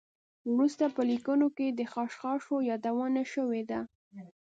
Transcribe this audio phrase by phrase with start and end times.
[0.51, 3.79] وروسته په لیکنو کې د خشخاشو یادونه شوې ده.